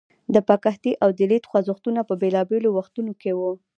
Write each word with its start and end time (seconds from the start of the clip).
د 0.33 0.35
بکهتي 0.47 0.91
او 1.03 1.09
دلیت 1.19 1.43
خوځښتونه 1.51 2.01
په 2.09 2.13
بیلابیلو 2.21 2.69
وختونو 2.77 3.11
کې 3.21 3.31
وو. 3.37 3.51